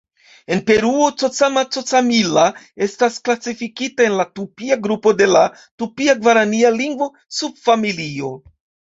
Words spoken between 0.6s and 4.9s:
Peruo, "Cocama-Cocamilla" estas klasifikita en la Tupia